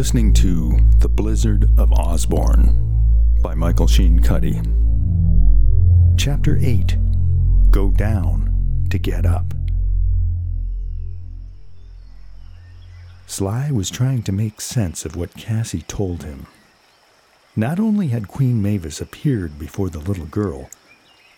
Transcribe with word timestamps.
listening 0.00 0.32
to 0.32 0.78
The 1.00 1.10
Blizzard 1.10 1.68
of 1.78 1.92
Osborne 1.92 3.38
by 3.42 3.54
Michael 3.54 3.86
Sheen 3.86 4.18
Cuddy. 4.18 4.58
Chapter 6.16 6.56
8 6.58 6.96
Go 7.70 7.90
Down 7.90 8.86
to 8.88 8.96
Get 8.96 9.26
Up. 9.26 9.52
Sly 13.26 13.70
was 13.70 13.90
trying 13.90 14.22
to 14.22 14.32
make 14.32 14.62
sense 14.62 15.04
of 15.04 15.16
what 15.16 15.36
Cassie 15.36 15.82
told 15.82 16.22
him. 16.22 16.46
Not 17.54 17.78
only 17.78 18.08
had 18.08 18.26
Queen 18.26 18.62
Mavis 18.62 19.02
appeared 19.02 19.58
before 19.58 19.90
the 19.90 19.98
little 19.98 20.24
girl, 20.24 20.70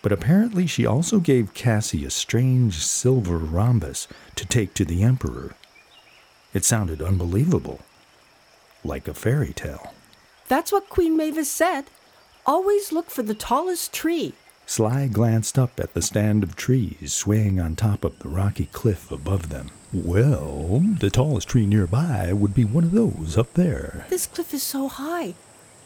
but 0.01 0.13
apparently 0.13 0.67
she 0.67 0.85
also 0.85 1.19
gave 1.19 1.53
Cassie 1.53 2.05
a 2.05 2.09
strange 2.09 2.75
silver 2.75 3.37
rhombus 3.39 4.07
to 4.35 4.45
take 4.45 4.73
to 4.75 4.85
the 4.85 5.03
Emperor. 5.03 5.53
It 6.53 6.63
sounded 6.63 7.01
unbelievable 7.01 7.81
like 8.83 9.07
a 9.07 9.13
fairy 9.13 9.53
tale. 9.53 9.93
That's 10.47 10.71
what 10.71 10.89
Queen 10.89 11.15
Mavis 11.17 11.51
said. 11.51 11.85
Always 12.45 12.91
look 12.91 13.09
for 13.09 13.23
the 13.23 13.33
tallest 13.33 13.93
tree. 13.93 14.33
Sly 14.65 15.07
glanced 15.07 15.57
up 15.59 15.79
at 15.79 15.93
the 15.93 16.01
stand 16.01 16.43
of 16.43 16.55
trees 16.55 17.13
swaying 17.13 17.59
on 17.59 17.75
top 17.75 18.03
of 18.03 18.19
the 18.19 18.29
rocky 18.29 18.67
cliff 18.71 19.11
above 19.11 19.49
them. 19.49 19.71
Well, 19.93 20.81
the 20.99 21.09
tallest 21.09 21.49
tree 21.49 21.65
nearby 21.65 22.33
would 22.33 22.53
be 22.53 22.65
one 22.65 22.83
of 22.83 22.91
those 22.91 23.37
up 23.37 23.53
there. 23.53 24.05
This 24.09 24.27
cliff 24.27 24.53
is 24.53 24.63
so 24.63 24.87
high. 24.87 25.35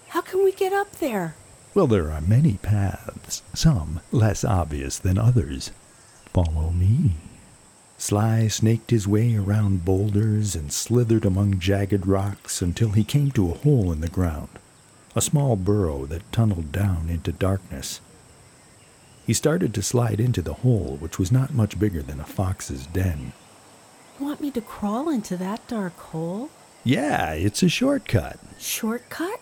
How 0.09 0.21
can 0.21 0.43
we 0.43 0.51
get 0.51 0.73
up 0.73 0.91
there? 0.93 1.35
Well, 1.73 1.87
there 1.87 2.11
are 2.11 2.21
many 2.21 2.53
paths, 2.61 3.43
some 3.53 3.99
less 4.11 4.43
obvious 4.43 4.97
than 4.97 5.17
others. 5.17 5.71
Follow 6.33 6.71
me. 6.71 7.11
Sly 7.97 8.47
snaked 8.47 8.91
his 8.91 9.07
way 9.07 9.35
around 9.35 9.83
boulders 9.83 10.55
and 10.55 10.71
slithered 10.71 11.25
among 11.25 11.59
jagged 11.59 12.05
rocks 12.05 12.61
until 12.61 12.91
he 12.91 13.03
came 13.03 13.31
to 13.31 13.49
a 13.49 13.55
hole 13.57 13.91
in 13.91 14.01
the 14.01 14.07
ground, 14.07 14.49
a 15.15 15.21
small 15.21 15.55
burrow 15.55 16.05
that 16.05 16.31
tunneled 16.31 16.71
down 16.71 17.09
into 17.09 17.31
darkness. 17.31 17.99
He 19.25 19.33
started 19.33 19.73
to 19.73 19.81
slide 19.81 20.19
into 20.19 20.41
the 20.41 20.53
hole, 20.53 20.97
which 20.99 21.17
was 21.17 21.31
not 21.31 21.53
much 21.53 21.79
bigger 21.79 22.01
than 22.01 22.19
a 22.19 22.25
fox's 22.25 22.85
den. 22.87 23.33
You 24.19 24.25
want 24.25 24.41
me 24.41 24.51
to 24.51 24.61
crawl 24.61 25.09
into 25.09 25.35
that 25.37 25.67
dark 25.67 25.97
hole? 25.97 26.49
Yeah, 26.83 27.33
it's 27.33 27.63
a 27.63 27.67
shortcut. 27.67 28.39
Shortcut? 28.59 29.41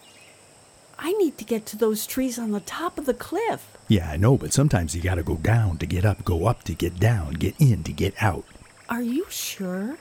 I 1.05 1.11
need 1.11 1.37
to 1.37 1.45
get 1.45 1.67
to 1.67 1.77
those 1.77 2.07
trees 2.07 2.39
on 2.39 2.49
the 2.49 2.61
top 2.61 2.97
of 2.97 3.05
the 3.05 3.13
cliff. 3.13 3.77
Yeah, 3.87 4.09
I 4.09 4.17
know, 4.17 4.39
but 4.39 4.53
sometimes 4.53 4.95
you 4.95 5.03
gotta 5.03 5.21
go 5.21 5.35
down 5.35 5.77
to 5.77 5.85
get 5.85 6.03
up, 6.03 6.25
go 6.25 6.47
up 6.47 6.63
to 6.63 6.73
get 6.73 6.99
down, 6.99 7.33
get 7.33 7.53
in 7.59 7.83
to 7.83 7.91
get 7.91 8.15
out. 8.23 8.43
Are 8.89 9.03
you 9.03 9.27
sure? 9.29 9.99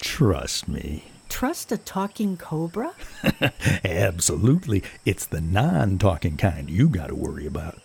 Trust 0.00 0.66
me. 0.66 1.08
Trust 1.28 1.72
a 1.72 1.76
talking 1.76 2.38
cobra? 2.38 2.94
Absolutely. 3.84 4.82
It's 5.04 5.26
the 5.26 5.42
non 5.42 5.98
talking 5.98 6.38
kind 6.38 6.70
you 6.70 6.88
gotta 6.88 7.14
worry 7.14 7.44
about. 7.44 7.78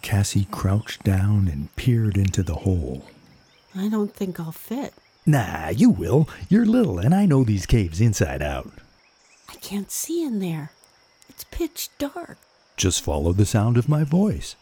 Cassie 0.00 0.46
crouched 0.50 1.02
down 1.02 1.48
and 1.48 1.76
peered 1.76 2.16
into 2.16 2.42
the 2.42 2.54
hole. 2.54 3.04
I 3.74 3.90
don't 3.90 4.14
think 4.14 4.40
I'll 4.40 4.52
fit. 4.52 4.94
Nah, 5.26 5.68
you 5.68 5.90
will. 5.90 6.30
You're 6.48 6.64
little, 6.64 6.98
and 6.98 7.14
I 7.14 7.26
know 7.26 7.44
these 7.44 7.66
caves 7.66 8.00
inside 8.00 8.40
out. 8.40 8.70
I 9.50 9.56
can't 9.56 9.90
see 9.90 10.24
in 10.24 10.38
there. 10.38 10.70
It's 11.28 11.44
pitch 11.44 11.90
dark. 11.98 12.38
Just 12.76 13.02
follow 13.02 13.32
the 13.32 13.46
sound 13.46 13.76
of 13.76 13.88
my 13.88 14.04
voice. 14.04 14.56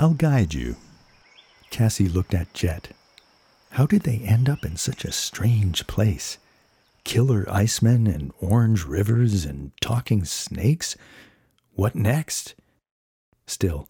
I'll 0.00 0.14
guide 0.14 0.54
you. 0.54 0.76
Cassie 1.70 2.08
looked 2.08 2.34
at 2.34 2.52
Jet. 2.54 2.88
How 3.70 3.86
did 3.86 4.02
they 4.02 4.18
end 4.18 4.48
up 4.48 4.64
in 4.64 4.76
such 4.76 5.04
a 5.04 5.12
strange 5.12 5.86
place? 5.86 6.38
Killer 7.04 7.44
icemen 7.50 8.06
and 8.06 8.32
orange 8.40 8.84
rivers 8.84 9.44
and 9.44 9.72
talking 9.80 10.24
snakes? 10.24 10.96
What 11.74 11.94
next? 11.94 12.54
Still, 13.46 13.88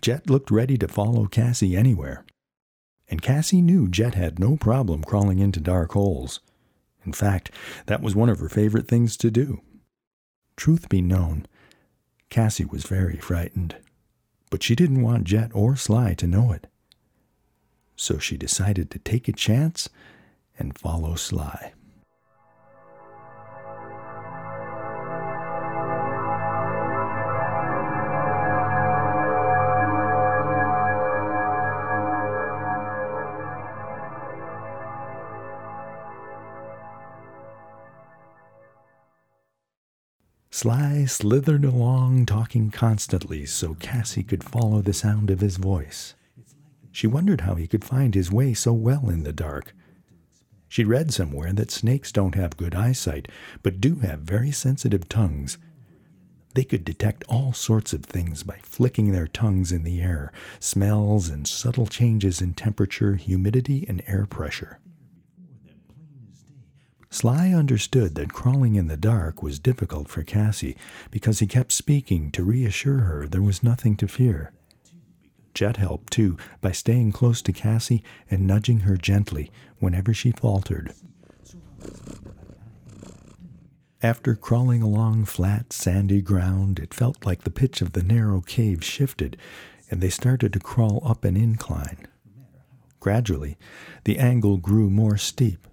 Jet 0.00 0.28
looked 0.28 0.50
ready 0.50 0.76
to 0.78 0.88
follow 0.88 1.26
Cassie 1.26 1.76
anywhere. 1.76 2.24
And 3.08 3.20
Cassie 3.20 3.62
knew 3.62 3.88
Jet 3.88 4.14
had 4.14 4.38
no 4.38 4.56
problem 4.56 5.02
crawling 5.02 5.38
into 5.38 5.60
dark 5.60 5.92
holes. 5.92 6.40
In 7.04 7.12
fact, 7.12 7.50
that 7.86 8.00
was 8.00 8.14
one 8.14 8.28
of 8.28 8.38
her 8.38 8.48
favorite 8.48 8.86
things 8.86 9.16
to 9.18 9.30
do. 9.30 9.60
Truth 10.56 10.88
be 10.88 11.00
known, 11.00 11.46
Cassie 12.32 12.64
was 12.64 12.84
very 12.84 13.18
frightened 13.18 13.76
but 14.52 14.62
she 14.62 14.76
didn't 14.76 15.00
want 15.00 15.24
Jet 15.24 15.50
or 15.54 15.76
Sly 15.76 16.12
to 16.12 16.26
know 16.26 16.52
it. 16.52 16.66
So 17.96 18.18
she 18.18 18.36
decided 18.36 18.90
to 18.90 18.98
take 18.98 19.26
a 19.26 19.32
chance 19.32 19.88
and 20.58 20.76
follow 20.76 21.14
Sly. 21.14 21.72
Sly 40.54 41.06
slithered 41.06 41.64
along, 41.64 42.26
talking 42.26 42.70
constantly 42.70 43.46
so 43.46 43.74
Cassie 43.74 44.22
could 44.22 44.44
follow 44.44 44.82
the 44.82 44.92
sound 44.92 45.30
of 45.30 45.40
his 45.40 45.56
voice. 45.56 46.14
She 46.90 47.06
wondered 47.06 47.40
how 47.40 47.54
he 47.54 47.66
could 47.66 47.82
find 47.82 48.14
his 48.14 48.30
way 48.30 48.52
so 48.52 48.74
well 48.74 49.08
in 49.08 49.22
the 49.22 49.32
dark. 49.32 49.74
She 50.68 50.84
read 50.84 51.10
somewhere 51.10 51.54
that 51.54 51.70
snakes 51.70 52.12
don't 52.12 52.34
have 52.34 52.58
good 52.58 52.74
eyesight, 52.74 53.28
but 53.62 53.80
do 53.80 53.96
have 54.00 54.20
very 54.20 54.50
sensitive 54.50 55.08
tongues. 55.08 55.56
They 56.52 56.64
could 56.64 56.84
detect 56.84 57.24
all 57.30 57.54
sorts 57.54 57.94
of 57.94 58.04
things 58.04 58.42
by 58.42 58.58
flicking 58.62 59.10
their 59.10 59.28
tongues 59.28 59.72
in 59.72 59.84
the 59.84 60.02
air, 60.02 60.32
smells 60.60 61.30
and 61.30 61.48
subtle 61.48 61.86
changes 61.86 62.42
in 62.42 62.52
temperature, 62.52 63.16
humidity, 63.16 63.86
and 63.88 64.02
air 64.06 64.26
pressure. 64.26 64.78
Sly 67.12 67.52
understood 67.52 68.14
that 68.14 68.32
crawling 68.32 68.74
in 68.74 68.86
the 68.86 68.96
dark 68.96 69.42
was 69.42 69.58
difficult 69.58 70.08
for 70.08 70.22
Cassie 70.22 70.78
because 71.10 71.40
he 71.40 71.46
kept 71.46 71.70
speaking 71.70 72.30
to 72.30 72.42
reassure 72.42 73.00
her 73.00 73.26
there 73.26 73.42
was 73.42 73.62
nothing 73.62 73.96
to 73.98 74.08
fear. 74.08 74.50
Jet 75.52 75.76
helped 75.76 76.10
too 76.10 76.38
by 76.62 76.72
staying 76.72 77.12
close 77.12 77.42
to 77.42 77.52
Cassie 77.52 78.02
and 78.30 78.46
nudging 78.46 78.80
her 78.80 78.96
gently 78.96 79.52
whenever 79.78 80.14
she 80.14 80.30
faltered. 80.30 80.94
After 84.02 84.34
crawling 84.34 84.80
along 84.80 85.26
flat, 85.26 85.70
sandy 85.74 86.22
ground, 86.22 86.78
it 86.78 86.94
felt 86.94 87.26
like 87.26 87.42
the 87.42 87.50
pitch 87.50 87.82
of 87.82 87.92
the 87.92 88.02
narrow 88.02 88.40
cave 88.40 88.82
shifted, 88.82 89.36
and 89.90 90.00
they 90.00 90.08
started 90.08 90.54
to 90.54 90.60
crawl 90.60 91.02
up 91.04 91.26
an 91.26 91.36
incline. 91.36 92.06
Gradually, 93.00 93.58
the 94.04 94.18
angle 94.18 94.56
grew 94.56 94.88
more 94.88 95.18
steep, 95.18 95.68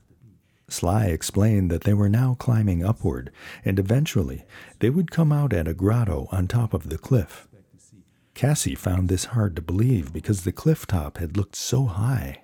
Sly 0.72 1.06
explained 1.06 1.70
that 1.72 1.82
they 1.82 1.94
were 1.94 2.10
now 2.10 2.36
climbing 2.40 2.84
upward, 2.84 3.32
and 3.64 3.80
eventually 3.80 4.46
they 4.80 4.90
would 4.90 5.12
come 5.12 5.32
out 5.32 5.54
at 5.54 5.68
a 5.68 5.74
grotto 5.74 6.28
on 6.32 6.48
top 6.48 6.74
of 6.74 6.90
the 6.90 6.98
cliff. 6.98 7.48
Cassie 8.34 8.76
found 8.76 9.10
this 9.10 9.26
hard 9.26 9.56
to 9.56 9.62
believe 9.62 10.14
because 10.14 10.44
the 10.44 10.52
cliff 10.52 10.88
top 10.88 11.18
had 11.18 11.36
looked 11.36 11.56
so 11.56 11.86
high. 11.86 12.44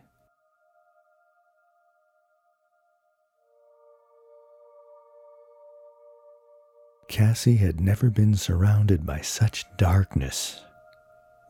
Cassie 7.07 7.57
had 7.57 7.79
never 7.79 8.09
been 8.09 8.35
surrounded 8.35 9.05
by 9.05 9.21
such 9.21 9.65
darkness 9.77 10.59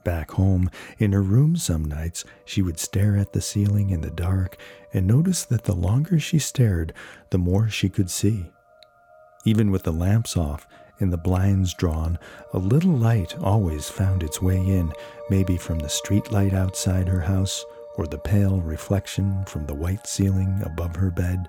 Back 0.06 0.32
home, 0.32 0.70
in 1.00 1.14
her 1.14 1.22
room 1.24 1.56
some 1.58 1.84
nights, 1.84 2.24
she 2.46 2.62
would 2.62 2.80
stare 2.80 3.18
at 3.18 3.34
the 3.34 3.42
ceiling 3.42 3.90
in 3.90 4.02
the 4.02 4.12
dark 4.12 4.56
and 4.94 5.08
notice 5.08 5.44
that 5.46 5.64
the 5.64 5.74
longer 5.74 6.20
she 6.20 6.38
stared, 6.38 6.94
the 7.32 7.40
more 7.40 7.68
she 7.70 7.90
could 7.90 8.12
see. 8.12 8.52
Even 9.46 9.72
with 9.72 9.82
the 9.82 9.92
lamps 9.92 10.38
off 10.38 10.68
and 11.00 11.12
the 11.12 11.18
blinds 11.18 11.74
drawn, 11.74 12.20
a 12.54 12.60
little 12.60 12.96
light 12.96 13.36
always 13.40 13.90
found 13.90 14.22
its 14.22 14.40
way 14.42 14.58
in, 14.58 14.94
maybe 15.32 15.58
from 15.58 15.80
the 15.80 15.90
street 15.90 16.32
light 16.32 16.54
outside 16.54 17.08
her 17.08 17.22
house 17.22 17.66
or 17.98 18.06
the 18.06 18.20
pale 18.20 18.62
reflection 18.62 19.44
from 19.46 19.66
the 19.66 19.74
white 19.74 20.06
ceiling 20.06 20.62
above 20.64 20.96
her 20.96 21.10
bed. 21.10 21.48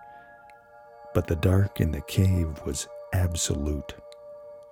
But 1.13 1.27
the 1.27 1.37
dark 1.37 1.79
in 1.79 1.93
the 1.93 2.01
cave 2.01 2.59
was 2.65 2.89
absolute. 3.13 3.95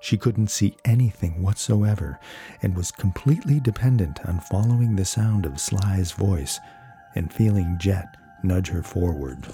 She 0.04 0.18
couldn't 0.18 0.50
see 0.50 0.76
anything 0.84 1.40
whatsoever 1.40 2.20
and 2.60 2.76
was 2.76 2.90
completely 2.90 3.58
dependent 3.58 4.20
on 4.26 4.38
following 4.38 4.96
the 4.96 5.04
sound 5.06 5.46
of 5.46 5.58
Sly's 5.58 6.12
voice 6.12 6.60
and 7.14 7.32
feeling 7.32 7.78
Jet 7.78 8.14
nudge 8.42 8.68
her 8.68 8.82
forward. 8.82 9.46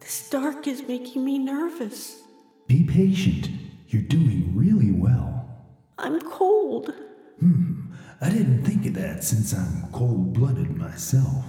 This 0.00 0.28
dark 0.28 0.66
is 0.66 0.82
making 0.86 1.24
me 1.24 1.38
nervous. 1.38 2.20
Be 2.66 2.84
patient. 2.84 3.48
You're 3.88 4.02
doing 4.02 4.52
really 4.54 4.92
well. 4.92 5.48
I'm 5.96 6.20
cold. 6.20 6.92
Hmm, 7.38 7.94
I 8.20 8.28
didn't 8.28 8.62
think 8.62 8.84
of 8.84 8.94
that 8.96 9.24
since 9.24 9.54
I'm 9.54 9.90
cold 9.90 10.34
blooded 10.34 10.76
myself. 10.76 11.46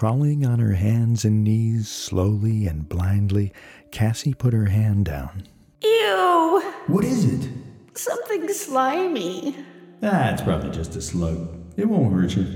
Crawling 0.00 0.46
on 0.46 0.60
her 0.60 0.72
hands 0.72 1.26
and 1.26 1.44
knees, 1.44 1.86
slowly 1.86 2.66
and 2.66 2.88
blindly, 2.88 3.52
Cassie 3.90 4.32
put 4.32 4.54
her 4.54 4.64
hand 4.64 5.04
down. 5.04 5.46
Ew! 5.82 6.72
What 6.86 7.04
is 7.04 7.26
it? 7.26 7.50
Something 7.92 8.48
slimy. 8.48 9.54
Ah, 10.02 10.30
it's 10.30 10.40
probably 10.40 10.70
just 10.70 10.96
a 10.96 11.02
slug. 11.02 11.54
It 11.76 11.84
won't 11.84 12.14
hurt 12.14 12.34
you. 12.34 12.46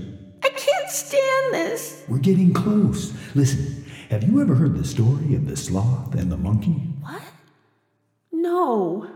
I 0.43 0.49
can't 0.49 0.88
stand 0.88 1.52
this. 1.52 2.02
We're 2.08 2.17
getting 2.17 2.55
close. 2.55 3.12
Listen, 3.35 3.85
have 4.08 4.25
you 4.25 4.41
ever 4.41 4.55
heard 4.55 4.79
the 4.79 4.82
story 4.87 5.35
of 5.35 5.46
the 5.46 5.58
sloth 5.58 6.14
and 6.14 6.32
the 6.32 6.38
monkey? 6.38 6.81
What? 7.02 7.20
No. 8.32 9.06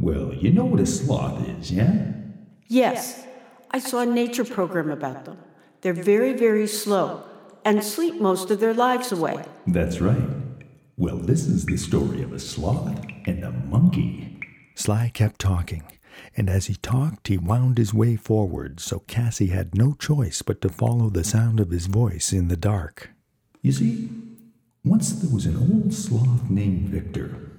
Well, 0.00 0.34
you 0.34 0.52
know 0.52 0.64
what 0.64 0.80
a 0.80 0.86
sloth 0.86 1.48
is, 1.50 1.70
yeah? 1.70 2.14
Yes, 2.66 3.24
I 3.70 3.78
saw 3.78 4.00
a 4.00 4.06
nature 4.06 4.44
program 4.44 4.90
about 4.90 5.24
them. 5.24 5.38
They're 5.82 5.92
very, 5.92 6.32
very 6.32 6.66
slow 6.66 7.22
and 7.66 7.82
sleep 7.82 8.20
most 8.20 8.52
of 8.52 8.60
their 8.60 8.72
lives 8.72 9.10
away. 9.10 9.44
That's 9.66 10.00
right. 10.00 10.22
Well, 10.96 11.16
this 11.16 11.46
is 11.46 11.66
the 11.66 11.76
story 11.76 12.22
of 12.22 12.32
a 12.32 12.38
sloth 12.38 12.96
and 13.26 13.42
a 13.42 13.50
monkey. 13.50 14.38
Sly 14.76 15.10
kept 15.12 15.40
talking, 15.40 15.82
and 16.36 16.48
as 16.48 16.66
he 16.66 16.76
talked, 16.76 17.26
he 17.26 17.36
wound 17.36 17.76
his 17.76 17.92
way 17.92 18.14
forward, 18.14 18.78
so 18.78 19.00
Cassie 19.00 19.48
had 19.48 19.74
no 19.74 19.94
choice 19.94 20.42
but 20.42 20.60
to 20.60 20.68
follow 20.68 21.10
the 21.10 21.24
sound 21.24 21.58
of 21.58 21.70
his 21.70 21.86
voice 21.86 22.32
in 22.32 22.46
the 22.46 22.56
dark. 22.56 23.10
You 23.62 23.72
see, 23.72 24.10
once 24.84 25.10
there 25.10 25.34
was 25.34 25.44
an 25.44 25.56
old 25.56 25.92
sloth 25.92 26.48
named 26.48 26.88
Victor. 26.88 27.50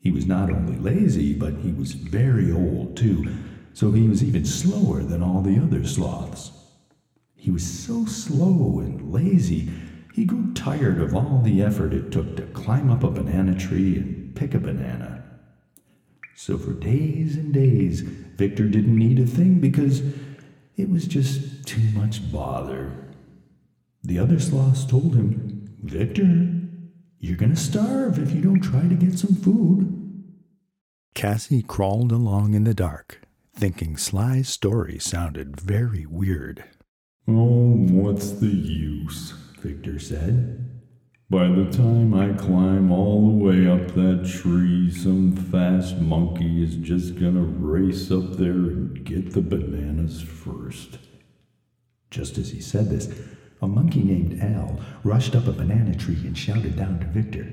He 0.00 0.10
was 0.10 0.26
not 0.26 0.50
only 0.50 0.76
lazy, 0.76 1.32
but 1.32 1.54
he 1.54 1.72
was 1.72 1.92
very 1.92 2.52
old, 2.52 2.94
too, 2.94 3.34
so 3.72 3.90
he 3.90 4.06
was 4.06 4.22
even 4.22 4.44
slower 4.44 5.02
than 5.02 5.22
all 5.22 5.40
the 5.40 5.58
other 5.58 5.82
sloths. 5.86 6.50
He 7.44 7.50
was 7.50 7.66
so 7.66 8.06
slow 8.06 8.78
and 8.78 9.12
lazy, 9.12 9.68
he 10.14 10.24
grew 10.24 10.54
tired 10.54 10.98
of 10.98 11.14
all 11.14 11.42
the 11.44 11.60
effort 11.60 11.92
it 11.92 12.10
took 12.10 12.38
to 12.38 12.46
climb 12.54 12.90
up 12.90 13.04
a 13.04 13.10
banana 13.10 13.54
tree 13.54 13.98
and 13.98 14.34
pick 14.34 14.54
a 14.54 14.58
banana. 14.58 15.22
So 16.34 16.56
for 16.56 16.72
days 16.72 17.36
and 17.36 17.52
days, 17.52 18.00
Victor 18.00 18.66
didn't 18.66 19.02
eat 19.02 19.18
a 19.18 19.26
thing 19.26 19.60
because 19.60 20.00
it 20.78 20.88
was 20.88 21.06
just 21.06 21.66
too 21.66 21.82
much 21.92 22.32
bother. 22.32 23.12
The 24.02 24.18
other 24.18 24.40
sloths 24.40 24.86
told 24.86 25.14
him, 25.14 25.68
Victor, 25.82 26.48
you're 27.18 27.36
going 27.36 27.54
to 27.54 27.60
starve 27.60 28.18
if 28.18 28.34
you 28.34 28.40
don't 28.40 28.62
try 28.62 28.88
to 28.88 28.94
get 28.94 29.18
some 29.18 29.34
food. 29.34 30.24
Cassie 31.14 31.62
crawled 31.62 32.10
along 32.10 32.54
in 32.54 32.64
the 32.64 32.72
dark, 32.72 33.20
thinking 33.54 33.98
Sly's 33.98 34.48
story 34.48 34.98
sounded 34.98 35.60
very 35.60 36.06
weird. 36.06 36.64
Oh, 37.26 37.72
what's 37.90 38.32
the 38.32 38.46
use? 38.48 39.32
Victor 39.60 39.98
said. 39.98 40.60
By 41.30 41.48
the 41.48 41.70
time 41.70 42.12
I 42.12 42.34
climb 42.34 42.92
all 42.92 43.30
the 43.30 43.44
way 43.44 43.66
up 43.66 43.94
that 43.94 44.28
tree, 44.28 44.90
some 44.90 45.34
fast 45.34 45.98
monkey 45.98 46.62
is 46.62 46.76
just 46.76 47.18
gonna 47.18 47.40
race 47.40 48.10
up 48.10 48.34
there 48.34 48.52
and 48.52 49.02
get 49.04 49.32
the 49.32 49.40
bananas 49.40 50.20
first. 50.20 50.98
Just 52.10 52.36
as 52.36 52.50
he 52.50 52.60
said 52.60 52.90
this, 52.90 53.08
a 53.62 53.66
monkey 53.66 54.02
named 54.02 54.42
Al 54.42 54.78
rushed 55.02 55.34
up 55.34 55.46
a 55.46 55.52
banana 55.52 55.94
tree 55.94 56.20
and 56.26 56.36
shouted 56.36 56.76
down 56.76 57.00
to 57.00 57.06
Victor, 57.06 57.50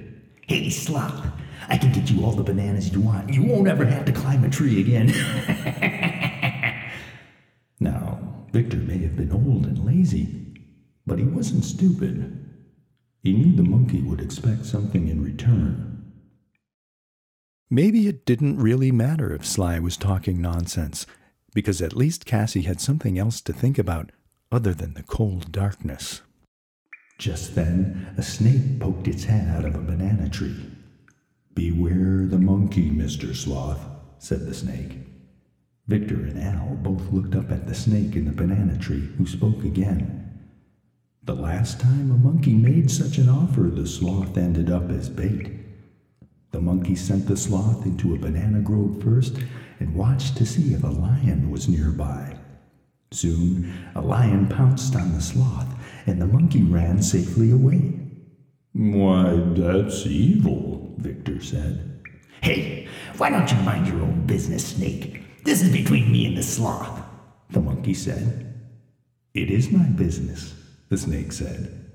Hey, 0.48 0.70
Sloth, 0.70 1.28
I 1.70 1.78
can 1.78 1.94
get 1.94 2.12
you 2.12 2.26
all 2.26 2.34
the 2.34 2.44
bananas 2.44 2.92
you 2.92 3.00
want. 3.00 3.34
You 3.34 3.44
won't 3.46 3.70
ever 3.70 3.86
have 3.86 4.04
to 4.04 4.12
climb 4.12 4.44
a 4.44 4.50
tree 4.50 4.82
again. 4.82 6.10
Victor 8.52 8.78
may 8.78 8.98
have 9.00 9.16
been 9.16 9.32
old 9.32 9.66
and 9.66 9.86
lazy, 9.86 10.54
but 11.08 11.20
he 11.20 11.26
wasn't 11.26 11.64
stupid. 11.64 12.38
He 13.24 13.34
knew 13.34 13.56
the 13.56 13.64
monkey 13.64 14.02
would 14.02 14.20
expect 14.20 14.66
something 14.66 15.08
in 15.08 15.24
return. 15.24 16.14
Maybe 17.70 18.08
it 18.08 18.26
didn't 18.26 18.58
really 18.58 18.92
matter 18.92 19.34
if 19.34 19.46
Sly 19.46 19.80
was 19.80 19.96
talking 19.96 20.42
nonsense, 20.42 21.06
because 21.54 21.82
at 21.82 21.96
least 21.96 22.26
Cassie 22.26 22.64
had 22.64 22.82
something 22.82 23.18
else 23.18 23.40
to 23.42 23.54
think 23.54 23.78
about 23.78 24.12
other 24.52 24.74
than 24.74 24.96
the 24.96 25.04
cold 25.04 25.52
darkness. 25.52 26.22
Just 27.18 27.56
then, 27.56 28.14
a 28.18 28.24
snake 28.24 28.80
poked 28.80 29.08
its 29.08 29.24
head 29.24 29.48
out 29.48 29.64
of 29.64 29.76
a 29.76 29.82
banana 29.82 30.30
tree. 30.30 30.60
Beware 31.54 32.26
the 32.26 32.40
monkey, 32.40 32.90
Mr. 32.90 33.34
Sloth, 33.36 33.80
said 34.20 34.46
the 34.46 34.54
snake. 34.54 34.98
Victor 35.88 36.16
and 36.16 36.40
Al 36.40 36.76
both 36.82 37.12
looked 37.12 37.36
up 37.36 37.52
at 37.52 37.68
the 37.68 37.76
snake 37.76 38.16
in 38.16 38.26
the 38.26 38.32
banana 38.32 38.78
tree, 38.78 39.10
who 39.18 39.26
spoke 39.26 39.64
again. 39.64 40.18
The 41.24 41.36
last 41.36 41.80
time 41.80 42.12
a 42.12 42.18
monkey 42.18 42.54
made 42.54 42.90
such 42.90 43.18
an 43.18 43.30
offer, 43.30 43.64
the 43.64 43.86
sloth 43.86 44.38
ended 44.38 44.70
up 44.70 44.90
as 44.90 45.10
bait. 45.10 45.52
The 46.52 46.62
monkey 46.62 46.96
sent 46.96 47.28
the 47.28 47.38
sloth 47.38 47.86
into 47.86 48.14
a 48.14 48.18
banana 48.18 48.60
grove 48.60 49.02
first 49.02 49.38
and 49.80 49.96
watched 49.96 50.38
to 50.38 50.46
see 50.46 50.74
if 50.74 50.84
a 50.84 50.88
lion 50.88 51.50
was 51.50 51.70
nearby. 51.70 52.38
Soon, 53.12 53.74
a 53.96 54.02
lion 54.02 54.48
pounced 54.48 54.96
on 54.96 55.14
the 55.14 55.22
sloth, 55.22 55.68
and 56.06 56.22
the 56.22 56.28
monkey 56.28 56.64
ran 56.64 57.02
safely 57.02 57.52
away. 57.52 58.00
Why, 58.74 59.34
that's 59.56 60.06
evil, 60.06 60.96
Victor 60.98 61.42
said. 61.42 62.02
Hey, 62.42 62.88
why 63.18 63.30
don't 63.30 63.52
you 63.52 63.58
mind 63.64 63.88
your 63.88 64.02
own 64.02 64.26
business, 64.26 64.68
Snake? 64.68 65.24
This 65.44 65.62
is 65.62 65.72
between 65.72 66.12
me 66.12 66.28
and 66.28 66.38
the 66.38 66.44
sloth, 66.44 67.02
the 67.50 67.62
monkey 67.62 67.94
said. 67.94 68.54
It 69.34 69.50
is 69.50 69.72
my 69.72 69.86
business, 69.86 70.54
the 70.90 70.98
snake 70.98 71.32
said. 71.32 71.92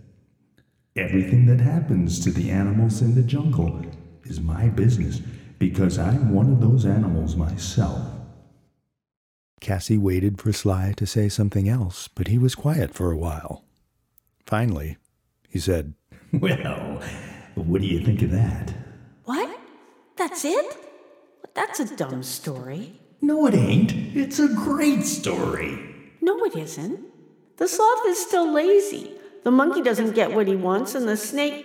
Everything 0.96 1.46
that 1.46 1.60
happens 1.60 2.18
to 2.24 2.30
the 2.30 2.50
animals 2.50 3.02
in 3.02 3.14
the 3.14 3.22
jungle 3.22 3.82
is 4.24 4.40
my 4.40 4.68
business 4.68 5.20
because 5.58 5.98
I'm 5.98 6.32
one 6.34 6.50
of 6.50 6.60
those 6.60 6.84
animals 6.84 7.36
myself. 7.36 8.00
Cassie 9.60 9.98
waited 9.98 10.40
for 10.40 10.52
Sly 10.52 10.94
to 10.96 11.06
say 11.06 11.28
something 11.28 11.68
else, 11.68 12.08
but 12.08 12.28
he 12.28 12.38
was 12.38 12.54
quiet 12.54 12.94
for 12.94 13.12
a 13.12 13.16
while. 13.16 13.64
Finally, 14.44 14.96
he 15.48 15.58
said, 15.58 15.94
Well, 16.32 17.02
what 17.54 17.80
do 17.80 17.86
you 17.86 18.00
think 18.04 18.22
of 18.22 18.30
that? 18.32 18.74
What? 19.24 19.58
That's 20.16 20.44
it? 20.44 20.76
That's 21.54 21.80
a 21.80 21.96
dumb 21.96 22.22
story. 22.22 23.00
No, 23.20 23.46
it 23.46 23.54
ain't. 23.54 23.92
It's 24.16 24.38
a 24.38 24.48
great 24.48 25.04
story. 25.04 25.78
No, 26.20 26.44
it 26.44 26.56
isn't. 26.56 27.00
The 27.56 27.68
sloth 27.68 28.06
is 28.06 28.18
still 28.18 28.52
lazy. 28.52 29.12
The 29.44 29.50
monkey 29.50 29.80
doesn't 29.82 30.14
get 30.14 30.32
what 30.32 30.48
he 30.48 30.56
wants, 30.56 30.94
and 30.94 31.08
the 31.08 31.16
snake. 31.16 31.64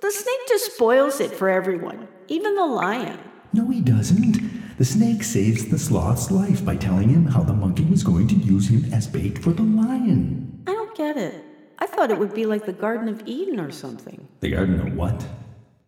The 0.00 0.10
snake 0.10 0.48
just 0.48 0.74
spoils 0.74 1.20
it 1.20 1.32
for 1.32 1.48
everyone, 1.48 2.06
even 2.28 2.54
the 2.54 2.66
lion. 2.66 3.18
No, 3.52 3.68
he 3.68 3.80
doesn't. 3.80 4.76
The 4.78 4.84
snake 4.84 5.24
saves 5.24 5.66
the 5.66 5.78
sloth's 5.78 6.30
life 6.30 6.64
by 6.64 6.76
telling 6.76 7.08
him 7.08 7.26
how 7.26 7.42
the 7.42 7.52
monkey 7.52 7.84
was 7.84 8.04
going 8.04 8.28
to 8.28 8.34
use 8.36 8.68
him 8.68 8.92
as 8.92 9.08
bait 9.08 9.38
for 9.38 9.52
the 9.52 9.62
lion. 9.64 10.62
I 10.68 10.72
don't 10.72 10.96
get 10.96 11.16
it. 11.16 11.44
I 11.80 11.86
thought 11.86 12.10
it 12.10 12.18
would 12.18 12.34
be 12.34 12.46
like 12.46 12.64
the 12.64 12.72
Garden 12.72 13.08
of 13.08 13.22
Eden 13.26 13.58
or 13.58 13.72
something. 13.72 14.28
The 14.40 14.50
Garden 14.50 14.80
of 14.80 14.94
what? 14.94 15.26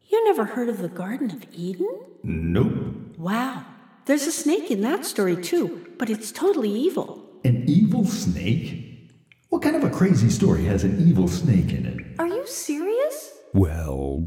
You 0.08 0.24
never 0.24 0.44
heard 0.44 0.68
of 0.68 0.78
the 0.78 0.88
Garden 0.88 1.30
of 1.30 1.44
Eden? 1.52 2.00
Nope. 2.24 3.16
Wow. 3.16 3.64
There's 4.10 4.26
a 4.26 4.32
snake 4.32 4.72
in 4.72 4.80
that 4.80 5.06
story 5.06 5.36
too, 5.36 5.86
but 5.96 6.10
it's 6.10 6.32
totally 6.32 6.68
evil. 6.68 7.24
An 7.44 7.62
evil 7.68 8.04
snake? 8.04 9.08
What 9.50 9.62
kind 9.62 9.76
of 9.76 9.84
a 9.84 9.88
crazy 9.88 10.30
story 10.30 10.64
has 10.64 10.82
an 10.82 10.98
evil 10.98 11.28
snake 11.28 11.70
in 11.70 11.86
it? 11.86 12.18
Are 12.18 12.26
you 12.26 12.44
serious? 12.44 13.30
Well, 13.54 14.26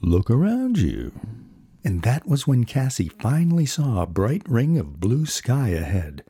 look 0.00 0.28
around 0.28 0.78
you. 0.78 1.12
And 1.84 2.02
that 2.02 2.26
was 2.26 2.48
when 2.48 2.64
Cassie 2.64 3.12
finally 3.20 3.64
saw 3.64 4.02
a 4.02 4.08
bright 4.08 4.42
ring 4.48 4.76
of 4.76 4.98
blue 4.98 5.24
sky 5.26 5.68
ahead. 5.68 6.24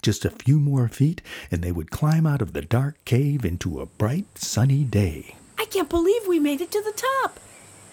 Just 0.00 0.24
a 0.24 0.30
few 0.30 0.58
more 0.58 0.88
feet, 0.88 1.20
and 1.50 1.62
they 1.62 1.72
would 1.72 1.90
climb 1.90 2.26
out 2.26 2.40
of 2.40 2.54
the 2.54 2.62
dark 2.62 3.04
cave 3.04 3.44
into 3.44 3.80
a 3.80 3.84
bright, 3.84 4.38
sunny 4.38 4.82
day. 4.82 5.36
I 5.58 5.66
can't 5.66 5.90
believe 5.90 6.26
we 6.26 6.38
made 6.38 6.62
it 6.62 6.70
to 6.70 6.82
the 6.82 6.98
top. 7.22 7.38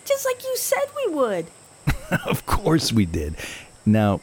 Just 0.06 0.25
like 0.25 0.42
you 0.42 0.56
said 0.56 0.86
we 1.06 1.13
would. 1.13 1.48
of 2.25 2.46
course 2.46 2.94
we 2.94 3.06
did. 3.06 3.36
Now, 3.86 4.22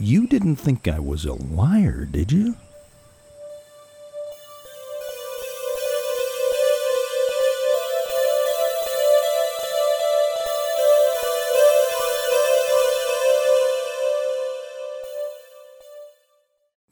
you 0.00 0.26
didn't 0.26 0.56
think 0.56 0.88
I 0.88 0.98
was 0.98 1.24
a 1.24 1.34
liar, 1.34 2.06
did 2.06 2.32
you? 2.32 2.56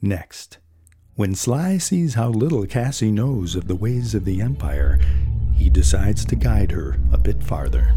Next, 0.01 0.59
when 1.15 1.35
Sly 1.35 1.77
sees 1.77 2.13
how 2.13 2.29
little 2.29 2.65
Cassie 2.65 3.11
knows 3.11 3.55
of 3.55 3.67
the 3.67 3.75
ways 3.75 4.15
of 4.15 4.23
the 4.23 4.41
Empire, 4.41 4.97
he 5.55 5.69
decides 5.69 6.23
to 6.25 6.35
guide 6.35 6.71
her 6.71 6.97
a 7.11 7.17
bit 7.17 7.43
farther. 7.43 7.93